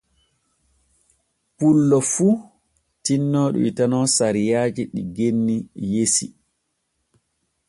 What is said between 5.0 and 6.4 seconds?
genni yesi.